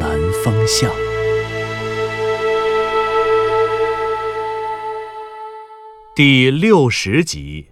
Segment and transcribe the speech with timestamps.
[0.00, 0.90] 南风向》
[6.14, 7.66] 第六十集。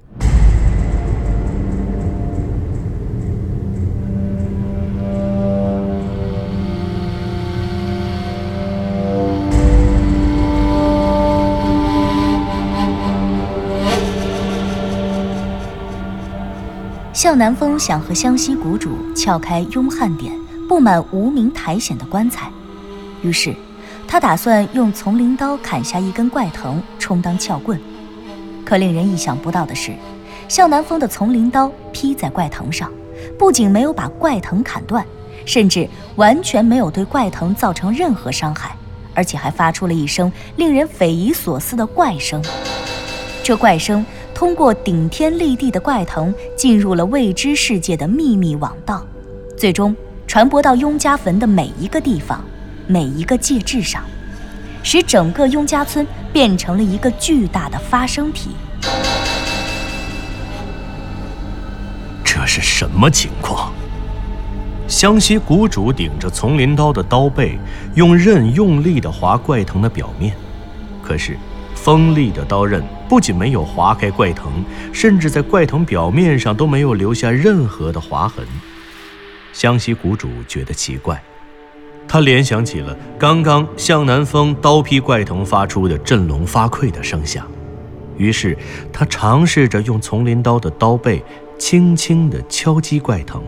[17.24, 20.43] 向南风想和湘西谷主撬开雍汉典
[20.74, 22.50] 布满无名苔藓的棺材，
[23.22, 23.54] 于是
[24.08, 27.80] 他打算用丛林刀砍下一根怪藤充当撬棍。
[28.64, 29.92] 可令人意想不到的是，
[30.48, 32.90] 向南风的丛林刀劈在怪藤上，
[33.38, 35.06] 不仅没有把怪藤砍断，
[35.46, 38.76] 甚至完全没有对怪藤造成任何伤害，
[39.14, 42.42] 而且还发出了一声令人匪夷所思的怪声。
[43.44, 44.04] 这怪声。
[44.34, 49.06] 通过顶天立地的怪藤，进入了未知世界的秘密网道，
[49.56, 49.94] 最终
[50.34, 52.44] 传播到雍家坟的每一个地方、
[52.88, 54.02] 每一个介质上，
[54.82, 58.50] 使整个雍家村变成了一个巨大的发生体。
[62.24, 63.72] 这是什么情况？
[64.88, 67.56] 湘西谷主顶着丛林刀的刀背，
[67.94, 70.34] 用刃用力地划怪藤的表面，
[71.00, 71.38] 可是。
[71.76, 74.50] 锋利的刀刃不仅没有划开怪藤，
[74.92, 78.44] 甚至在怪藤表面上都没有留下任何的划痕。
[79.54, 81.22] 湘西谷主觉得奇怪，
[82.08, 87.46] 他联想起了刚刚向南风刀劈怪藤发出的振聋发聩的声响，
[88.18, 88.58] 于是
[88.92, 91.22] 他尝试着用丛林刀的刀背
[91.56, 93.40] 轻轻地敲击怪藤。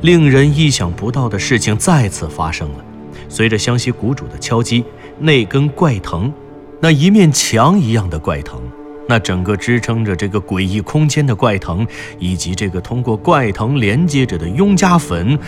[0.00, 2.84] 令人意想不到的事情再次发生了，
[3.28, 4.82] 随着湘西谷主的敲击，
[5.18, 6.32] 那根怪藤。
[6.80, 8.60] 那一面墙一样的怪藤，
[9.08, 11.86] 那整个支撑着这个诡异空间的怪藤，
[12.18, 15.38] 以及这个通过怪藤连接着的雍家坟，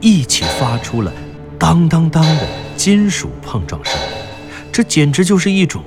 [0.00, 1.12] 一起发出了
[1.58, 2.46] 当当当的
[2.76, 3.98] 金属碰撞声。
[4.70, 5.82] 这简直就是一种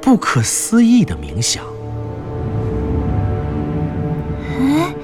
[0.00, 1.64] 不可思议的冥想。
[4.60, 4.94] 哎，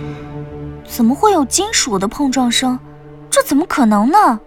[0.87, 2.79] 怎么会有金属的碰撞声？
[3.31, 4.41] 这怎么可能呢？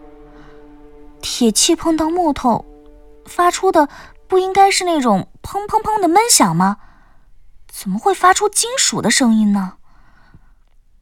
[1.19, 2.63] 铁器碰到木头，
[3.25, 3.89] 发出的。
[4.29, 6.75] 不应该是那种砰砰砰的闷响吗？
[7.67, 9.73] 怎么会发出金属的声音呢？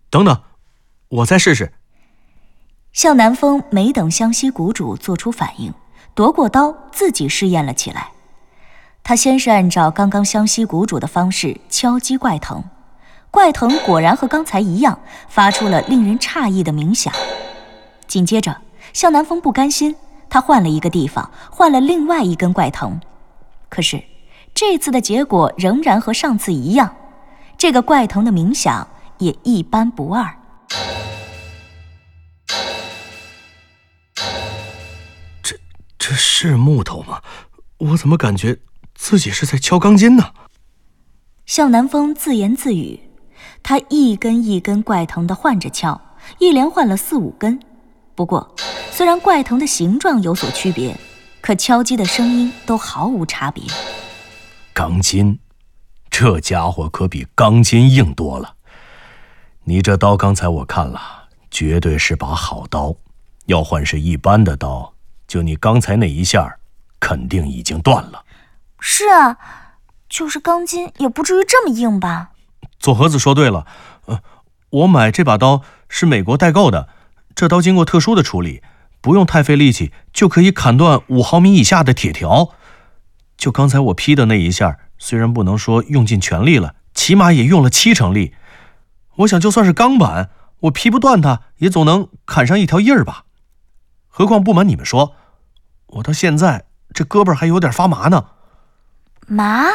[0.10, 0.42] 等等，
[1.10, 1.74] 我再试试。
[2.94, 5.74] 向南风没等湘西谷主做出反应，
[6.14, 8.12] 夺过刀自己试验了起来。
[9.04, 12.64] 他先是按照刚刚湘西谷主的方式敲击怪藤，
[13.30, 17.14] 怪藤果然和刚才一样，发出了令人诧异的鸣响。
[18.08, 18.62] 紧接着，
[18.94, 19.96] 向南风不甘心，
[20.30, 23.00] 他换了一个地方，换了另外一根怪藤。
[23.68, 24.02] 可是，
[24.56, 26.96] 这次的结果仍然和上次一样，
[27.58, 30.34] 这个怪藤的冥想也一般不二。
[35.44, 35.58] 这
[36.00, 37.22] 这是木头吗？
[37.80, 38.58] 我怎么感觉
[38.94, 40.32] 自己是在敲钢筋呢？
[41.46, 43.02] 向南风自言自语，
[43.62, 46.00] 他一根一根怪藤的换着敲，
[46.40, 47.60] 一连换了四五根。
[48.16, 48.56] 不过，
[48.90, 50.98] 虽然怪藤的形状有所区别。
[51.42, 53.64] 可敲击的声音都毫无差别。
[54.76, 55.40] 钢筋，
[56.10, 58.56] 这家伙可比钢筋硬多了。
[59.64, 61.00] 你这刀刚才我看了，
[61.50, 62.94] 绝对是把好刀。
[63.46, 64.94] 要换是一般的刀，
[65.30, 66.58] 就你刚才那一下，
[67.00, 68.26] 肯定已经断了。
[68.82, 69.38] 是啊，
[70.10, 72.32] 就是钢筋也不至于这么硬吧？
[72.78, 73.66] 左和子说对了，
[74.08, 74.20] 呃，
[74.72, 76.90] 我买这把刀是美国代购的，
[77.34, 78.62] 这刀经过特殊的处理。
[79.00, 82.50] 不用太费力气就可以砍断五毫米以下的铁条。
[83.38, 88.34] 就刚才我劈的那一下，虽然不能说用尽全力了，起码也用了七成力。
[89.18, 90.30] 我想，就算是钢板，
[90.62, 93.26] 我劈不断它，也总能砍上一条印儿吧。
[94.08, 95.16] 何况不瞒你们说，
[95.88, 98.26] 我到现在这胳膊还有点发麻呢。
[99.28, 99.66] 麻？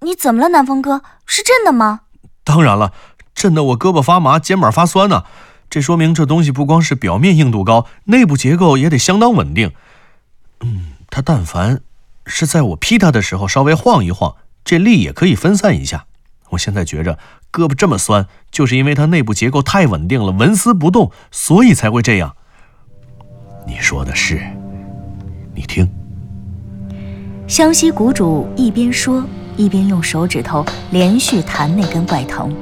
[0.00, 1.02] 你怎么了，南风哥？
[1.26, 2.00] 是真的吗？
[2.42, 2.92] 当然了，
[3.34, 5.24] 震得我胳膊发麻，肩膀发酸呢。
[5.70, 9.72] 这说明这东西不光是表面硬度高，内部结构也得相当稳定。
[10.60, 11.82] 嗯，它但凡
[12.26, 16.06] 是在我劈他的时候稍微晃一晃，这力也可以分散一下。
[16.50, 17.18] 我现在觉着
[17.50, 22.36] 胳膊这么酸，就是因为它内部结构太稳定了，纹丝不动，所以才会这样。
[23.66, 24.42] 你说的是，
[25.54, 25.90] 你听。
[27.48, 29.24] 湘西谷主一边说，
[29.56, 32.54] 一边用手指头连续弹那根怪藤。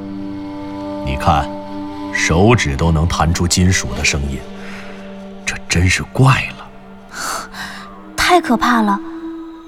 [1.05, 1.49] 你看，
[2.12, 4.39] 手指都能弹出金属的声音，
[5.45, 6.69] 这真是怪了。
[8.17, 9.01] 太可怕了！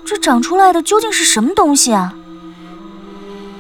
[0.05, 2.15] 这长出来的究竟是什么东西啊？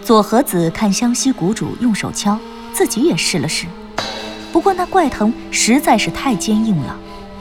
[0.02, 2.38] 左和子看湘西谷主用手敲，
[2.72, 3.66] 自己也试了试。
[4.52, 6.96] 不过那怪藤实在是太坚硬了，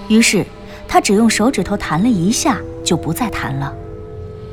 [0.07, 0.45] 于是
[0.87, 3.73] 他只用手指头弹了一下，就不再弹了。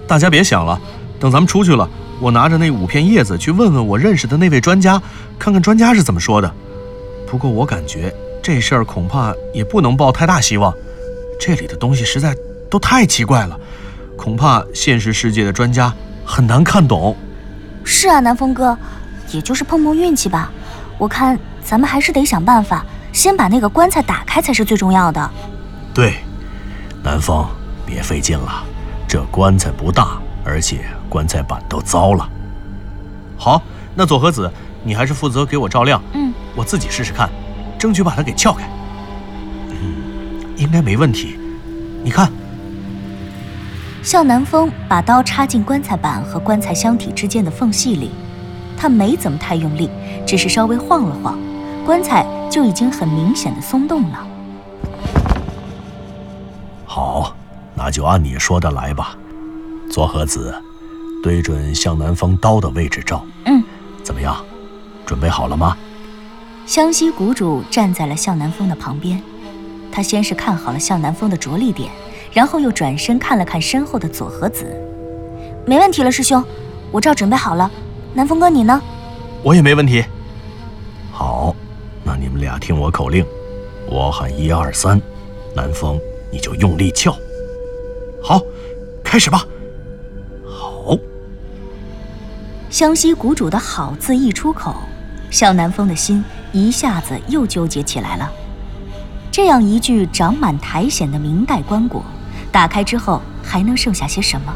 [0.06, 0.80] 大家别想了，
[1.20, 5.00] 等咱们出去了，我拿着那五片叶子去问问我认识的那位专家，
[5.38, 6.52] 看看专家是怎么说的。
[7.26, 8.12] 不过我感觉
[8.42, 10.74] 这事儿恐怕也不能抱太大希望，
[11.38, 12.34] 这里的东西实在。
[12.70, 13.58] 都太奇怪了，
[14.18, 15.94] 恐怕现实世界的专家
[16.26, 17.16] 很难看懂。
[17.84, 18.76] 是啊，南风哥，
[19.30, 20.50] 也就是碰碰运气吧。
[20.98, 25.30] 我看咱们还是得想办法，先把那个棺材打开才是最重要的。
[25.94, 26.16] 对，
[27.02, 27.46] 南风，
[27.86, 28.64] 别费劲了，
[29.06, 32.28] 这棺材不大，而且棺材板都糟了。
[33.38, 33.62] 好，
[33.94, 34.50] 那左和子，
[34.82, 36.02] 你还是负责给我照亮。
[36.12, 37.30] 嗯，我自己试试看，
[37.78, 38.68] 争取把它给撬开。
[39.70, 39.94] 嗯，
[40.56, 41.38] 应该没问题。
[42.02, 42.30] 你看。
[44.08, 48.10] 向南风把刀插进棺材板和棺材箱体之间的缝隙里，
[48.74, 49.90] 他没怎么太用力，
[50.26, 51.38] 只是稍微晃了晃，
[51.84, 54.26] 棺材就已经很明显的松动了。
[56.86, 57.36] 好，
[57.74, 59.14] 那就按你说的来吧。
[59.90, 60.54] 左和子，
[61.22, 63.22] 对准向南风刀的位置照。
[63.44, 63.62] 嗯，
[64.02, 64.42] 怎么样？
[65.04, 65.76] 准备好了吗？
[66.64, 69.22] 湘西谷主站在了向南风的旁边，
[69.92, 71.90] 他先是看好了向南风的着力点。
[72.32, 74.66] 然后又转身看了看身后的左和子，
[75.66, 76.42] 没问题了，师兄，
[76.90, 77.70] 我这准备好了。
[78.14, 78.80] 南风哥，你呢？
[79.42, 80.04] 我也没问题。
[81.12, 81.54] 好，
[82.04, 83.24] 那你们俩听我口令，
[83.90, 85.00] 我喊一二三，
[85.54, 85.98] 南风
[86.30, 87.16] 你就用力撬。
[88.22, 88.40] 好，
[89.02, 89.44] 开始吧。
[90.46, 90.96] 好。
[92.70, 94.74] 湘西谷主的好字一出口，
[95.30, 96.22] 向南风的心
[96.52, 98.30] 一下子又纠结起来了。
[99.30, 102.02] 这样一句长满苔藓的明代棺椁。
[102.50, 104.54] 打开之后还能剩下些什么？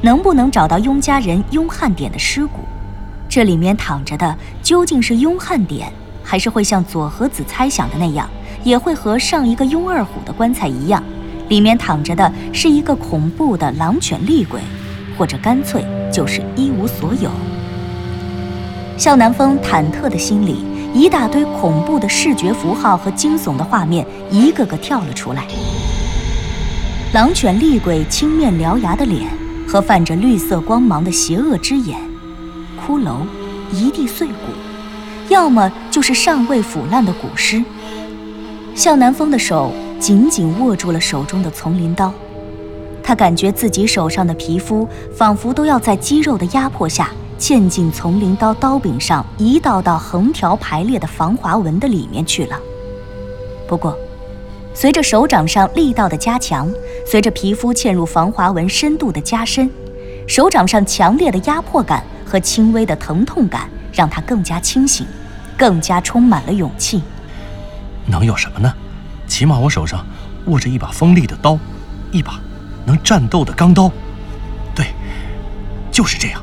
[0.00, 2.60] 能不能找到雍家人雍汉典的尸骨？
[3.28, 5.92] 这里面躺着的究竟是雍汉典，
[6.22, 8.28] 还是会像左和子猜想的那样，
[8.62, 11.02] 也会和上一个雍二虎的棺材一样，
[11.48, 14.60] 里面躺着的是一个恐怖的狼犬厉鬼，
[15.18, 17.30] 或者干脆就是一无所有？
[18.96, 20.64] 向南风忐忑的心里，
[20.94, 25.44] 一大堆恐怖的视觉符号和惊悚的画面一个个跳了出来。
[27.14, 29.30] 狼犬厉鬼青面獠牙的脸
[29.66, 31.98] 和泛着绿色光芒的邪恶之眼，
[32.78, 33.20] 骷髅，
[33.72, 34.52] 一地碎骨，
[35.30, 37.64] 要么就是尚未腐烂的古尸。
[38.74, 42.12] 向南风的手紧紧握住了手中的丛林刀，
[43.02, 52.60] 他感觉自己手上的皮肤仿佛都要在肌肉的压迫下嵌进丛林刀刀柄上一道道横条排列的防滑纹的里面去了。
[53.66, 53.98] 不过。
[54.80, 56.72] 随着手掌上力道的加强，
[57.04, 59.68] 随着皮肤嵌入防滑纹深度的加深，
[60.28, 65.04] 手掌上强烈的压迫感和轻微的疼痛感让他更加清醒，
[65.56, 67.02] 更加充满了勇气。
[68.06, 68.72] 能有什么呢？
[69.26, 70.06] 起码我手上
[70.46, 71.58] 握着一把锋利的刀，
[72.12, 72.40] 一把
[72.86, 73.90] 能战斗的钢刀。
[74.76, 74.94] 对，
[75.90, 76.40] 就是这样。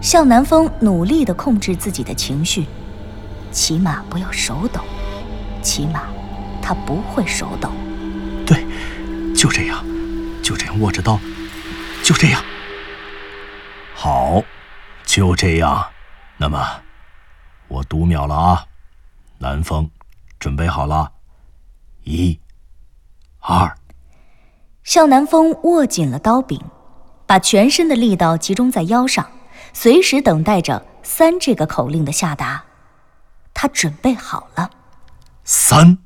[0.00, 2.66] 向南风努力地控制自己的情绪，
[3.52, 4.80] 起码不要手抖，
[5.62, 6.02] 起码。
[6.62, 7.70] 他不会手抖，
[8.46, 8.64] 对，
[9.34, 9.84] 就这样，
[10.42, 11.18] 就这样握着刀，
[12.02, 12.42] 就这样。
[13.94, 14.42] 好，
[15.04, 15.86] 就这样。
[16.36, 16.82] 那么，
[17.68, 18.66] 我读秒了啊！
[19.38, 19.90] 南风，
[20.38, 21.12] 准备好了，
[22.04, 22.38] 一、
[23.40, 23.76] 二。
[24.82, 26.58] 向南风握紧了刀柄，
[27.26, 29.30] 把全身的力道集中在腰上，
[29.72, 32.64] 随时等待着“三”这个口令的下达。
[33.52, 34.70] 他准备好了，
[35.44, 35.98] 三。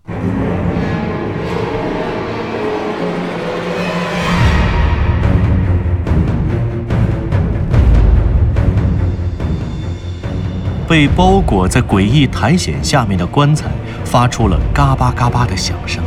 [10.87, 13.71] 被包裹在诡异苔藓下面的棺材
[14.05, 16.03] 发出了嘎巴嘎巴的响声，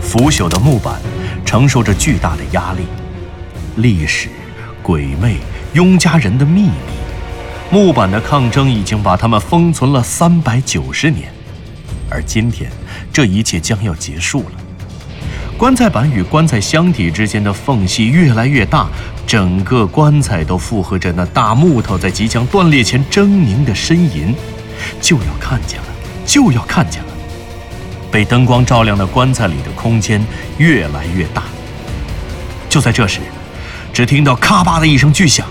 [0.00, 0.98] 腐朽的木板
[1.44, 2.84] 承受着巨大的压力，
[3.76, 4.28] 历史、
[4.82, 5.36] 鬼魅、
[5.74, 6.70] 雍家人的秘密，
[7.70, 11.30] 木板的抗争已经把他们封存了三百九十年，
[12.08, 12.70] 而今天，
[13.12, 14.61] 这一切将要结束了。
[15.62, 18.88] 棺材板与棺材箱体之间的缝隙越来越大，
[19.24, 24.34] 整个棺材都附和着那大木头在即将断裂前狰狞的呻吟。
[25.00, 25.84] 就要看见了，
[26.26, 27.08] 就要看见了！
[28.10, 30.20] 被灯光照亮的棺材里的空间
[30.58, 31.44] 越来越大。
[32.68, 33.20] 就在这时，
[33.92, 35.46] 只听到咔吧的一声巨响，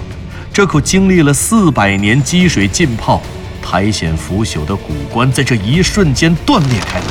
[0.51, 3.21] 这口经历了四百年积水浸泡、
[3.61, 7.05] 苔藓腐朽的古棺在这一瞬间断裂开来，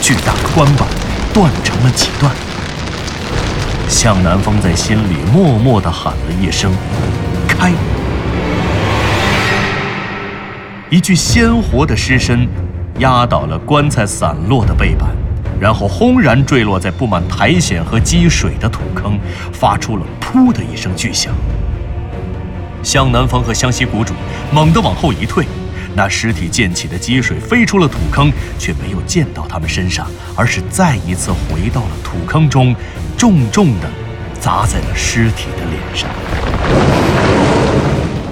[0.00, 0.86] 巨大的棺板。
[1.34, 2.32] 断成了几段，
[3.88, 6.72] 向南风在心里默默地喊了一声
[7.48, 7.72] “开”，
[10.88, 12.48] 一具鲜活的尸身
[13.00, 15.08] 压倒了棺材散落的背板，
[15.60, 19.18] 然后轰然坠落在布满苔藓和积水的土坑，
[19.52, 21.34] 发出了“噗”的一声巨响。
[22.84, 24.14] 向南风和湘西谷主
[24.52, 25.44] 猛地往后一退。
[25.96, 32.74] 那尸体溅起的积水飞出了土坑，却没有溅到他们身上，而是再一次回到了土坑中，
[33.16, 33.88] 重重的
[34.40, 36.08] 砸在了尸体的脸上。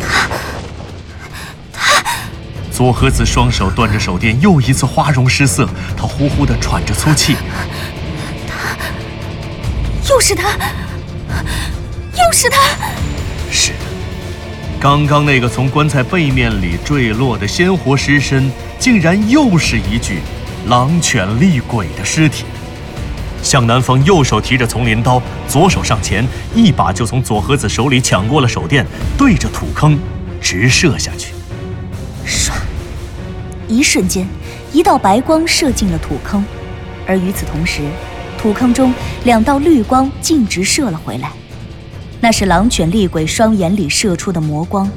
[0.02, 0.28] 他，
[1.72, 2.04] 他，
[2.72, 7.36] 左和子双手端着手电，又一次花容失色，他呼呼地喘着粗气。
[8.48, 8.76] 他，
[10.08, 10.50] 又是他，
[12.12, 12.58] 又是他。
[13.52, 13.72] 是。
[14.82, 20.18] 刚刚那个从棺材背面里坠落的鲜活尸身，竟然又是一具
[20.66, 22.44] 狼犬厉鬼的尸体。
[23.44, 28.84] 向南风右手提着丛林刀，左手上前，一把就从左和子手里抢过了手电，
[29.16, 29.96] 对着土坑
[30.40, 31.32] 直射下去。
[32.26, 32.50] 唰！
[33.68, 34.26] 一瞬间，
[34.72, 36.44] 一道白光射进了土坑，
[37.06, 37.82] 而与此同时，
[38.36, 41.30] 土坑中两道绿光径直射了回来。
[42.24, 44.88] 那是狼犬厉鬼双眼里射出的魔光，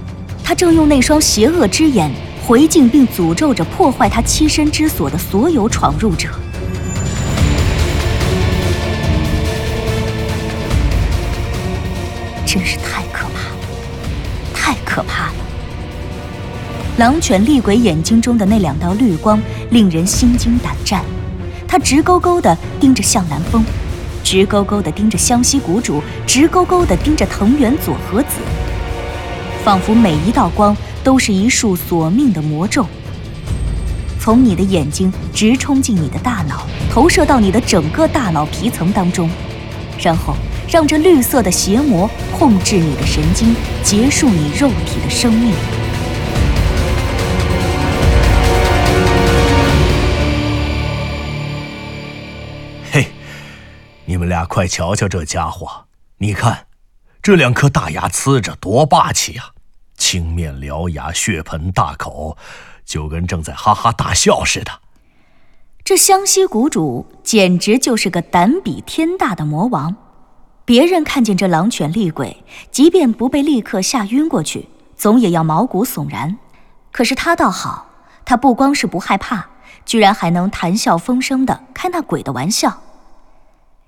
[0.43, 2.11] 他正用那双邪恶之眼
[2.45, 6.29] 回敬并诅咒着破坏他栖身之所的所有闯入者。
[12.45, 13.57] 真是太可怕了，
[14.53, 15.33] 太可怕了！
[16.97, 19.41] 狼犬厉鬼眼睛中的那两道绿光
[19.71, 21.03] 令人心惊胆战，
[21.67, 23.65] 他直勾勾地盯着向南风。
[24.25, 28.39] 直勾勾地盯着湘西谷主，直勾勾地盯着藤原佐和子，
[29.63, 32.83] 仿佛每一道光都是一束索命的魔咒，
[34.19, 39.29] 从你的眼睛直冲进你的大脑，投射到你的整个大脑皮层当中，
[39.99, 40.33] 然后
[40.67, 45.53] 让这绿色的邪魔控制你的神经，结束你肉体的生命。
[54.15, 55.87] 你们俩快瞧瞧这家伙！
[56.19, 56.67] 你看，
[57.21, 59.51] 这两颗大牙呲着，多霸气啊！
[59.97, 62.37] 青面獠牙，血盆大口，
[62.85, 64.71] 就跟正在哈哈大笑似的。
[65.83, 69.93] 这湘西谷主简直就是个胆比天大的魔王。
[70.63, 72.41] 别人看见这狼犬厉鬼，
[72.71, 76.37] 即便不被立刻吓晕过去，总也要毛骨悚然。
[76.93, 77.89] 可是他倒好，
[78.23, 79.49] 他不光是不害怕，
[79.85, 82.81] 居然还能谈笑风生的开那鬼的玩笑。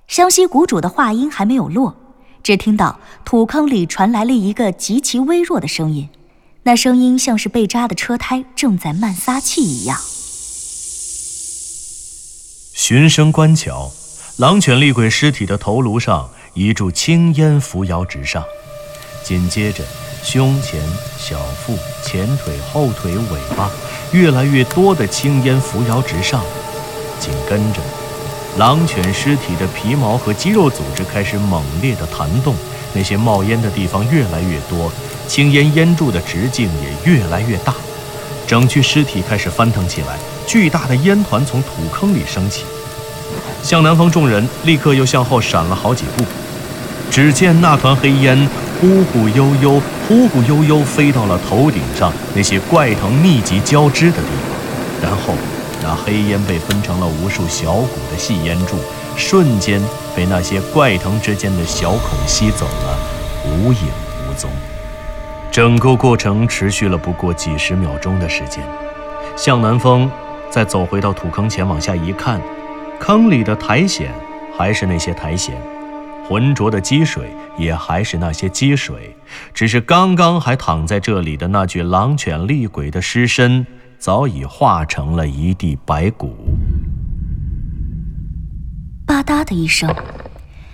[0.08, 1.96] 湘西谷主的话音还没有落，
[2.42, 6.08] 只听到土坑里传来了一个极其微弱的声音，
[6.64, 10.00] 那声音像是被扎的车胎正在慢撒气一样。
[12.74, 13.92] 循声观瞧，
[14.38, 18.42] 狼犬厉鬼尸体的头颅上一柱青烟扶摇直上，
[19.26, 19.84] 紧接着
[20.24, 20.82] 胸前、
[21.18, 23.70] 小腹、前腿、后腿、尾巴，
[24.14, 26.42] 越来越多的青烟扶摇直上，
[27.20, 27.82] 紧跟着。
[28.58, 32.56] 狼犬尸体的皮毛和肌肉组织开始猛烈的弹动，
[32.92, 34.92] 那些冒烟的地方越来越多，
[35.28, 37.76] 青烟烟柱的直径也越来越大，
[38.48, 42.64] 整具尸体开始翻腾起来，巨大的烟团从土坑里升起。
[43.62, 46.26] 向南方众人立刻又向后闪了好几步，
[47.12, 48.50] 只见那团黑烟
[48.82, 55.36] 忽忽悠悠、忽忽悠悠飞到了头顶上那些怪藤密集交织的地方，然后。
[55.82, 58.76] 那黑烟被分成了无数小股的细烟柱，
[59.16, 59.82] 瞬间
[60.16, 63.00] 被那些怪藤之间的小孔吸走了，
[63.46, 63.80] 无影
[64.28, 64.50] 无踪。
[65.52, 68.64] 整个过程持续了不过几十秒钟的时间。
[69.36, 70.10] 向南风
[70.50, 72.42] 再走回到土坑前，往下一看，
[73.00, 74.08] 坑里的苔藓
[74.58, 75.56] 还是那些苔藓，
[76.28, 79.16] 浑浊的积水也还是那些积水，
[79.54, 83.66] 只是刚刚还躺在这里的那具狼犬厉鬼的尸身。
[84.00, 86.36] 早已化成了一地白骨。
[89.06, 89.94] 吧嗒的一声，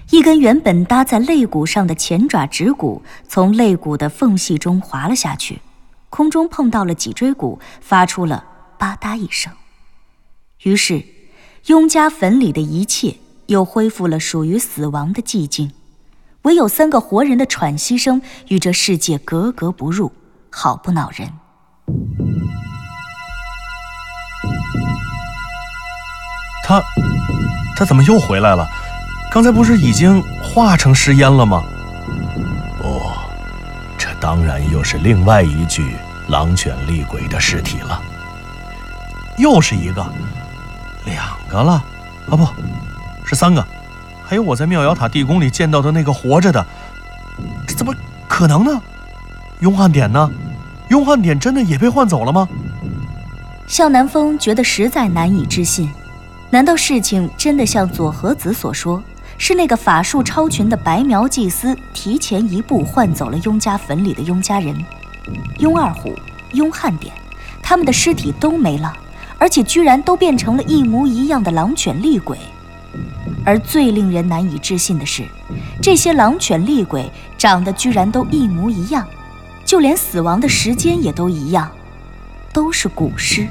[0.10, 5.62] 一根原本搭在肋骨上的前爪指骨从肋骨的缝隙中滑了下去，
[6.10, 8.44] 空中碰到了脊椎骨，发出了
[8.78, 9.54] 吧嗒一声。
[10.64, 11.04] 于是，
[11.68, 13.16] 雍家坟里的一切
[13.48, 15.72] 又恢复了属于死亡的寂静，
[16.42, 20.12] 唯有三个活人的喘息声与这世界格格不入，
[20.50, 21.32] 好不恼人。
[26.64, 26.82] 他，
[27.76, 28.68] 他怎么又回来了？
[29.32, 31.64] 刚才不是已经化成尸烟了吗？
[32.78, 33.02] 不，
[33.98, 35.96] 这当然又是另外一具
[36.28, 38.00] 狼犬厉鬼的尸体了。
[39.38, 40.06] 又是一个，
[41.06, 41.74] 两个了，
[42.30, 42.48] 啊不，
[43.26, 43.66] 是三个，
[44.24, 46.64] 还有我在妙瑶塔地宫里见到的那个活着的，
[47.68, 47.94] 这怎么
[48.28, 48.82] 可能呢？
[49.62, 50.30] 雍汉典呢？
[50.90, 52.48] 雍汉典真的也被换走了吗？
[53.66, 55.92] 向南风觉得实在难以置信，
[56.54, 59.02] 难道事情真的像左和子所说，
[59.40, 64.78] 是那个法术超群的白苗祭司提前一步换走了雍家坟里的雍家人，
[65.58, 66.14] 雍二虎、
[66.52, 67.12] 雍汉典，
[67.60, 68.94] 他们的尸体都没了。
[69.40, 72.38] 而且居然都变成了一模一样的狼犬厉鬼，
[73.44, 75.24] 而最令人难以置信的是，
[75.82, 79.08] 这些狼犬厉鬼长得居然都一模一样，
[79.66, 81.68] 就连死亡的时间也都一样，
[82.54, 83.48] 都是古尸，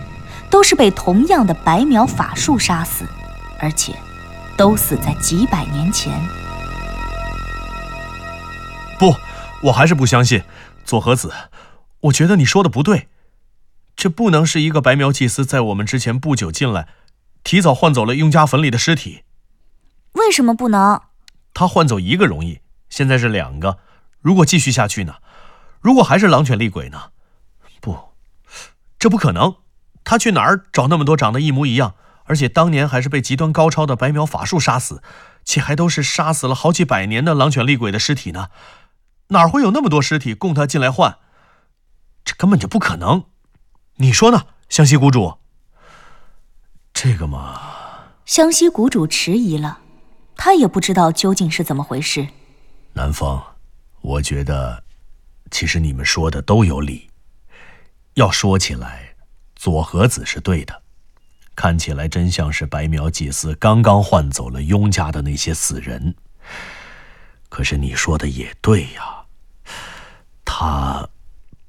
[0.52, 3.06] 都是被同样的白苗法术杀死，
[3.58, 3.98] 而且
[4.54, 6.12] 都死在几百年前。
[8.98, 9.16] 不，
[9.62, 10.42] 我还是不相信，
[10.84, 11.32] 左和子，
[12.00, 13.08] 我觉得你说的不对。
[13.96, 16.86] 这不能是一个白苗祭司在我们之前不久进来，
[17.42, 19.22] 提早换走了雍家坟里的尸体。
[20.12, 21.00] 为什么不能？
[21.54, 23.78] 他换走一个容易，现在是两个。
[24.20, 25.14] 如果继续下去呢？
[25.80, 27.04] 如果还是狼犬厉鬼呢？
[27.80, 27.98] 不，
[28.98, 29.56] 这不可能。
[30.04, 31.94] 他去哪儿找那么多长得一模一样，
[32.24, 35.02] 而且当年还是被极端高超的白描法术杀死，
[35.44, 38.48] 且还都是杀死了好几百年的狼犬厉鬼的尸体呢？
[39.28, 41.18] 哪会有那么多尸体供他进来换？
[42.24, 43.24] 这根本就不可能。
[43.96, 45.38] 你说呢，湘西谷主？
[46.92, 47.60] 这个嘛，
[48.26, 49.78] 湘西谷主迟疑了，
[50.36, 52.28] 他也不知道究竟是怎么回事。
[52.92, 53.40] 南风，
[54.02, 54.84] 我觉得，
[55.50, 57.08] 其实你们说的都有理。
[58.14, 59.11] 要说起来，
[59.62, 60.82] 左和子是对的，
[61.54, 66.16] 看起来真像是白苗祭司刚刚换走了雍家的那些死人。
[67.48, 69.26] 可是你说的也对呀，
[70.44, 71.08] 他。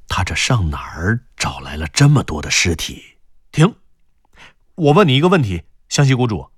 [0.07, 3.17] 他这上哪儿找来了这么多的尸体？
[3.51, 3.75] 停！
[4.75, 6.49] 我问你一个问题，湘西谷主，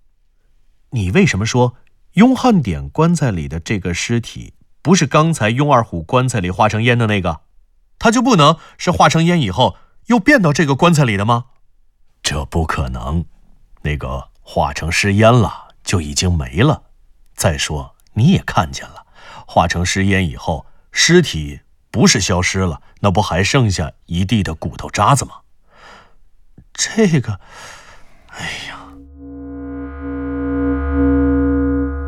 [0.92, 1.76] 你为什么说
[2.14, 7.42] 雍汉典棺材里的这个尸体不是刚才雍二虎棺材里化成烟的那个？
[7.98, 11.46] 他就不能是化成烟以后又变到这个棺材里的吗？
[12.22, 13.26] 这不可能，
[13.82, 16.84] 那个化成尸烟了就已经没了。
[17.36, 19.06] 再说你也看见了，
[19.48, 21.62] 化成尸烟以后，尸体。
[21.92, 25.36] 不是消失了，那不还剩下一地的骨头渣子吗？
[26.74, 27.40] 这个，
[28.32, 28.86] 哎呀！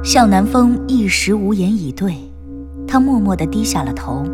[0.03, 2.17] 向南风一时无言以对，
[2.86, 4.25] 他默默地低下了头。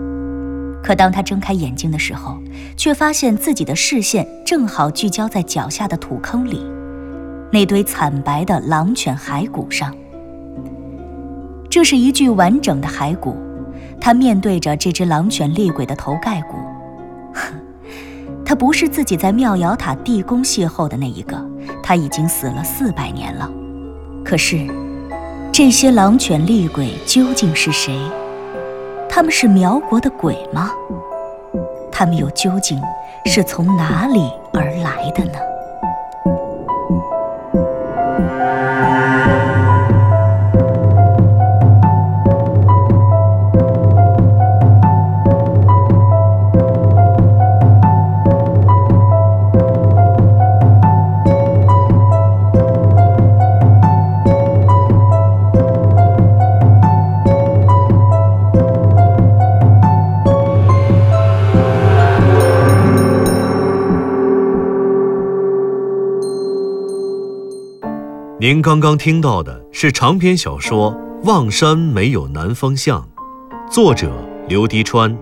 [0.84, 2.38] 可当他睁开眼睛的时候，
[2.76, 6.62] 却发现自己的视线正好聚焦在脚下的土坑里，
[7.50, 9.96] 那堆惨白的狼犬骸骨上。
[11.70, 13.38] 这是一具完整的骸骨。
[14.00, 16.58] 他面对着这只狼犬厉鬼的头盖骨，
[18.44, 21.42] 他不是自己在妙瑶塔地宫邂逅的那一个，
[21.82, 23.50] 他已经死了四百年了。
[24.26, 24.68] 可是，
[25.54, 27.98] 这些狼犬厉鬼究竟是谁？
[29.16, 30.72] 他们是苗国的鬼吗？
[31.92, 32.82] 他们又究竟
[33.28, 35.38] 是从哪里而来的呢？
[68.44, 70.92] 您刚刚听到的是长篇小说
[71.24, 73.08] 《望山没有南方向》，
[73.72, 74.12] 作者
[74.50, 75.18] 刘迪川，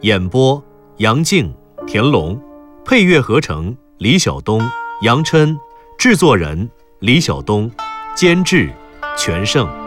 [0.00, 0.60] 演播
[0.96, 1.54] 杨静、
[1.86, 2.36] 田龙，
[2.84, 4.60] 配乐合成李晓东、
[5.02, 5.56] 杨琛，
[5.96, 7.70] 制作人李晓东，
[8.16, 8.68] 监制
[9.16, 9.83] 全胜。